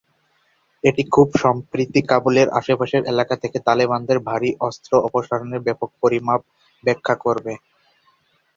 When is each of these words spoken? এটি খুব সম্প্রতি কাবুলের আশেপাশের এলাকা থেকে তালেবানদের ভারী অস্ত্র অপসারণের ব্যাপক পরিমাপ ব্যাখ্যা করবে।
এটি 0.83 1.03
খুব 1.11 1.27
সম্প্রতি 1.43 2.01
কাবুলের 2.09 2.47
আশেপাশের 2.59 3.01
এলাকা 3.05 3.35
থেকে 3.43 3.57
তালেবানদের 3.67 4.19
ভারী 4.29 4.49
অস্ত্র 4.67 4.91
অপসারণের 5.07 5.61
ব্যাপক 5.63 5.89
পরিমাপ 6.01 6.41
ব্যাখ্যা 6.83 7.15
করবে। 7.25 7.53